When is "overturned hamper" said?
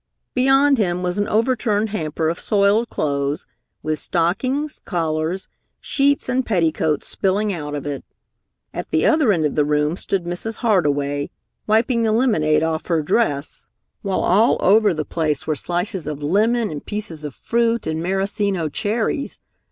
1.27-2.27